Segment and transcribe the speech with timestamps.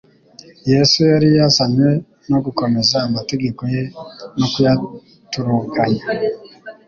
[0.71, 1.89] Yesu yari yazanywe
[2.29, 3.81] no "gukomeza amategeko ye
[4.39, 6.03] no kuyaturuganya."